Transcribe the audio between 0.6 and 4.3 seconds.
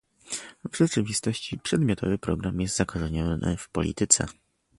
W rzeczywistości przedmiotowy program jest zakorzeniony w polityce